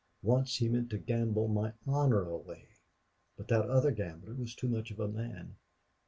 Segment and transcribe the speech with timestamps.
[0.23, 2.69] Once he meant to gamble my honor away.
[3.37, 5.57] But that other gambler was too much of a man.